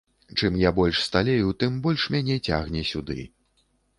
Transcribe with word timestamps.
Чым 0.37 0.55
я 0.61 0.71
больш 0.79 1.01
сталею, 1.07 1.51
тым 1.63 1.77
больш 1.85 2.07
мяне 2.15 2.39
цягне 2.47 2.83
сюды. 2.95 3.19